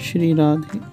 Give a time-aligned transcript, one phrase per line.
[0.00, 0.89] Shri Radhe.